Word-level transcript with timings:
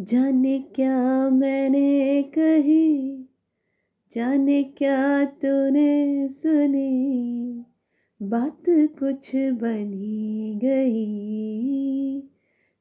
जाने 0.00 0.58
क्या 0.58 1.30
मैंने 1.30 2.22
कही? 2.22 3.16
जाने 4.14 4.62
क्या 4.62 5.24
तूने 5.24 6.28
सुनी? 6.28 7.64
बात 8.22 8.62
कुछ 8.68 9.36
बनी 9.36 10.60
गई। 10.64 12.20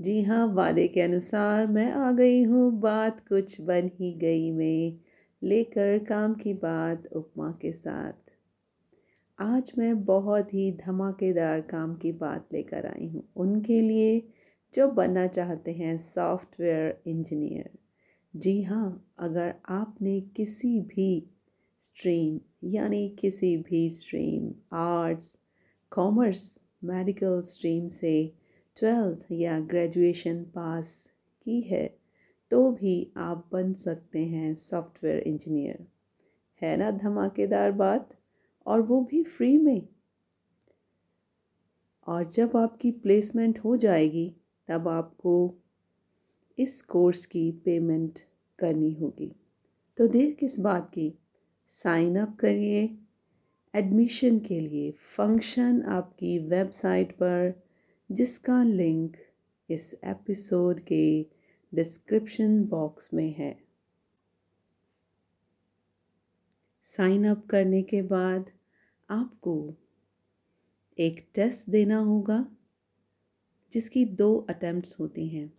जी 0.00 0.22
हाँ 0.22 0.46
वादे 0.46 0.88
के 0.88 1.00
अनुसार 1.00 1.66
मैं 1.66 1.92
आ 1.92 2.12
गई 2.12 2.44
हूँ। 2.44 2.80
बात 2.80 3.20
कुछ 3.28 3.60
बन 3.60 3.90
ही 4.00 4.12
गई 4.12 4.50
मैं 4.50 4.98
लेकर 5.42 5.98
काम 5.98 6.34
की 6.34 6.54
बात 6.54 7.06
उपमा 7.12 7.58
के 7.62 7.72
साथ। 7.72 8.30
आज 9.38 9.72
मैं 9.78 10.04
बहुत 10.04 10.54
ही 10.54 10.72
धमाकेदार 10.72 11.60
काम 11.60 11.94
की 11.94 12.12
बात 12.12 12.48
लेकर 12.52 12.86
आई 12.86 13.08
हूँ। 13.08 13.28
उनके 13.36 13.80
लिए 13.80 14.28
जो 14.76 14.88
बनना 14.88 15.26
चाहते 15.26 15.72
हैं 15.72 15.98
सॉफ्टवेयर 15.98 17.02
इंजीनियर। 17.06 17.70
जी 18.36 18.62
हाँ 18.62 19.14
अगर 19.18 19.54
आपने 19.68 20.20
किसी 20.20 20.80
भी 20.80 21.30
स्ट्रीम, 21.80 22.40
यानी 22.64 23.16
किसी 23.18 23.56
भी 23.56 23.90
stream, 23.90 24.52
arts, 24.72 25.38
commerce, 25.90 26.60
medical 26.84 27.40
stream 27.42 27.88
से 27.88 28.32
ट्वेल्थ 28.76 29.26
या 29.32 29.60
ग्रेजुएशन 29.60 30.44
पास 30.44 31.10
की 31.42 31.60
है 31.60 31.98
तो 32.50 32.70
भी 32.70 33.12
आप 33.16 33.48
बन 33.52 33.74
सकते 33.74 34.24
हैं 34.24 34.54
सॉफ्टवेयर 34.54 35.18
इंजीनियर। 35.18 35.86
है 36.62 36.76
ना 36.76 36.90
धमाकेदार 36.90 37.72
बात? 37.72 38.08
और 38.66 38.80
वो 38.82 39.00
भी 39.00 39.22
फ्री 39.22 39.58
में। 39.58 39.88
और 42.06 42.24
जब 42.24 42.56
आपकी 42.56 42.90
प्लेसमेंट 42.90 43.58
हो 43.58 43.76
जाएगी 43.76 44.36
तब 44.68 44.88
आपको 44.88 45.54
इस 46.58 46.82
कोर्स 46.82 47.26
की 47.26 47.52
पेमेंट 47.52 48.20
करनी 48.58 48.92
होगी। 48.92 49.32
तो 49.96 50.08
देर 50.08 50.32
किस 50.32 50.58
बात 50.58 50.90
की? 50.90 51.18
साइन 51.68 52.18
अप 52.18 52.36
करिए, 52.36 52.98
एडमिशन 53.74 54.38
के 54.38 54.60
लिए 54.60 54.90
फ़ंक्शन 54.90 55.82
आपकी 55.82 56.38
वेबसाइट 56.38 57.12
पर, 57.12 57.62
जिसका 58.12 58.62
लिंक 58.62 59.16
इस 59.70 59.94
एपिसोड 60.04 60.80
के 60.80 61.26
डिस्क्रिप्शन 61.74 62.64
बॉक्स 62.64 63.14
में 63.14 63.32
है। 63.32 63.64
साइन 66.84 67.26
अप 67.26 67.46
करने 67.46 67.82
के 67.82 68.02
बाद 68.02 68.50
आपको 69.10 69.74
एक 70.98 71.28
टेस्ट 71.34 71.70
देना 71.70 71.98
होगा। 71.98 72.55
जिसकी 73.76 74.04
दो 74.04 74.46
अटैम्प्ट्स 74.50 74.96
होती 75.00 75.28
हैं। 75.28 75.52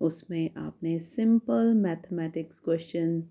उसमें 0.00 0.50
आपने 0.56 0.98
सिंपल 0.98 1.74
मैथमेटिक्स 1.74 2.58
क्वेश्चन 2.58 3.24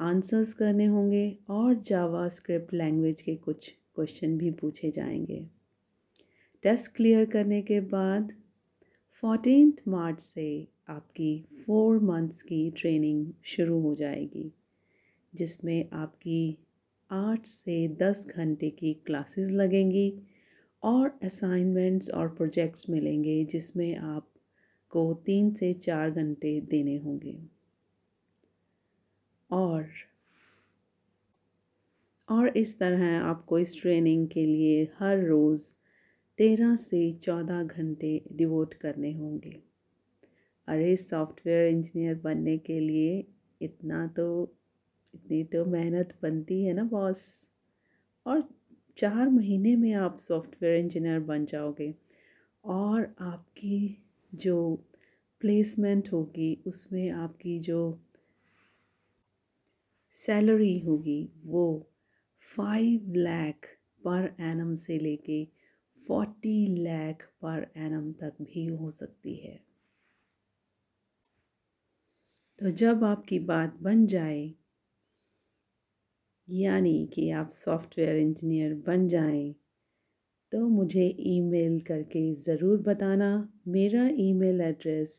आंसर्स 0.00 0.54
करने 0.54 0.86
होंगे 0.86 1.38
और 1.48 1.74
जावा 1.74 2.28
स्क्रिप्ट 2.28 2.74
लैंग्वेज 2.74 3.22
के 3.22 3.36
कुछ 3.36 3.74
क्वेश्चन 3.94 4.38
भी 4.38 4.50
पूछे 4.50 4.90
जाएँगे। 4.90 5.46
टेस्ट 6.62 6.92
क्लियर 6.92 7.24
करने 7.24 7.62
के 7.62 7.80
बाद 7.80 8.32
फोर्टीन 9.22 9.74
मार्च 9.88 10.20
से 10.20 10.68
आपकी 10.88 11.44
फोर 11.66 11.98
मंथ्स 11.98 12.42
की 12.42 12.70
ट्रेनिंग 12.70 13.32
शुरू 13.44 13.80
हो 13.80 13.94
जाएगी, 13.94 14.52
जिसमें 15.34 15.90
आपकी 15.92 16.58
आठ 17.10 17.46
से 17.46 17.88
दस 17.88 18.26
घंटे 18.26 18.70
की 18.70 18.94
क्लासेस 18.94 19.50
लगेंगी। 19.50 20.22
और 20.82 21.18
असाइनमेंट्स 21.24 22.10
और 22.10 22.28
प्रोजेक्ट्स 22.28 22.90
मिलेंगे, 22.90 23.44
जिसमें 23.44 23.96
आपको 23.96 25.12
तीन 25.26 25.54
से 25.54 25.72
चार 25.72 26.10
घंटे 26.10 26.60
देने 26.60 26.96
होंगे। 26.96 27.38
और 29.50 29.88
और 32.28 32.48
इस 32.48 32.78
तरह 32.78 33.20
आपको 33.20 33.58
इस 33.58 33.80
ट्रेनिंग 33.80 34.28
के 34.28 34.46
लिए 34.46 34.82
हर 34.98 35.24
रोज़ 35.24 35.70
तेरह 36.38 36.76
से 36.76 37.12
चौदह 37.12 37.62
घंटे 37.62 38.22
डिवोट 38.32 38.74
करने 38.74 39.12
होंगे। 39.12 39.62
अरे 40.68 40.96
सॉफ्टवेयर 40.96 41.68
इंजीनियर 41.68 42.14
बनने 42.14 42.58
के 42.58 42.80
लिए 42.80 43.26
इतना 43.60 44.06
तो 44.06 44.56
इतनी 45.14 45.44
तो 45.44 45.64
मेहनत 45.64 46.14
बनती 46.22 46.64
है 46.64 46.72
ना 46.72 46.84
बॉस 46.84 47.44
और 48.26 48.48
चार 49.00 49.28
महीने 49.28 49.76
में 49.76 49.92
आप 49.94 50.18
सॉफ्टवेयर 50.18 50.76
इंजीनियर 50.76 51.20
बन 51.20 51.44
जाओगे 51.46 51.94
और 52.64 53.14
आपकी 53.20 54.02
जो 54.34 54.86
प्लेसमेंट 55.40 56.12
होगी, 56.12 56.62
उसमें 56.66 57.10
आपकी 57.10 57.58
जो 57.58 58.00
सैलरी 60.12 60.78
होगी, 60.78 61.32
वो 61.44 61.90
फाइव 62.56 63.12
लाख 63.16 63.54
पर 64.04 64.36
एनम 64.40 64.76
से 64.76 64.98
लेके 64.98 65.48
फोर्टी 66.06 66.76
लाख 66.76 67.22
पर 67.44 67.72
एनम 67.76 68.12
तक 68.12 68.32
भी 68.42 68.66
हो 68.66 68.90
सकती 68.90 69.34
है। 69.34 69.60
तो 72.58 72.70
जब 72.70 73.04
आपकी 73.04 73.38
बात 73.38 73.76
बन 73.80 74.06
जाए 74.06 74.54
यानी 76.50 77.06
कि 77.14 77.30
आप 77.30 77.50
सॉफ्टवेयर 77.54 78.16
इंजीनियर 78.16 78.74
बन 78.86 79.06
जाएँ 79.08 79.52
तो 80.52 80.68
मुझे 80.68 81.04
ईमेल 81.26 81.78
करके 81.80 82.22
ज़रूर 82.36 82.78
बताना। 82.78 83.32
मेरा 83.68 84.08
ईमेल 84.18 84.60
एड्रेस 84.60 85.18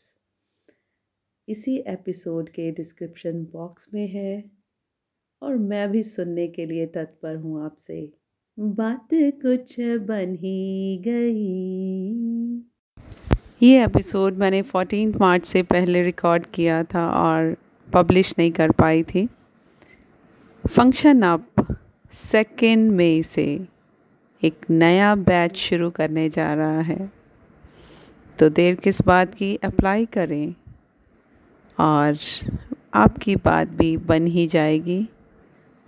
इसी 1.48 1.78
एपिसोड 1.88 2.50
के 2.50 2.70
डिस्क्रिप्शन 2.72 3.44
बॉक्स 3.54 3.88
में 3.94 4.08
है 4.08 4.44
और 5.42 5.58
मैं 5.58 5.90
भी 5.92 6.04
सुनने 6.04 6.48
के 6.48 6.66
लिए 6.66 6.86
तत्पर 6.88 7.36
हूँ 7.36 7.64
आपसे। 7.66 8.02
बात 8.58 9.08
कुछ 9.14 9.76
बन 10.08 10.36
ही 10.36 10.98
गई। 11.08 12.62
ये 13.62 13.84
एपिसोड 13.84 14.38
मैंने 14.38 14.62
फोर्टीन 14.62 15.14
मार्च 15.22 15.46
से 15.46 15.64
पहले 15.64 16.04
रिकॉर्ड 16.04 16.46
किया 16.46 16.84
था 16.84 17.10
और 17.12 17.56
पब्लिश 17.88 18.34
नहीं 18.40 18.52
कर 18.52 18.72
पाई 18.72 19.04
थी। 19.04 19.28
फ़ंक्शन 20.64 21.22
अप 21.22 21.78
सेकेंड 22.14 22.92
मई 22.92 23.22
से 23.24 23.44
एक 24.44 24.66
नया 24.70 25.16
बैच 25.16 25.56
शुरू 25.56 25.90
करने 25.90 26.28
जा 26.30 26.54
रहा 26.54 26.82
है। 26.82 27.12
तो 28.38 28.50
देर 28.50 28.76
किस 28.76 29.02
बात 29.02 29.34
की 29.34 29.56
अप्लाई 29.56 30.06
करें 30.06 30.54
और 31.78 32.18
आपकी 32.94 33.36
बात 33.36 33.68
भी 33.68 33.98
बन 33.98 34.28
ही 34.28 34.48
जाएगी 34.48 35.02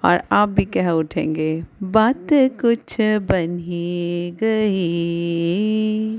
और 0.03 0.21
आप 0.31 0.49
भी 0.49 0.65
कह 0.65 0.89
उठेंगे, 0.89 1.63
बात 1.83 2.27
कुछ 2.33 2.95
बन 3.01 3.57
ही 3.59 4.31
गई। 4.43 6.17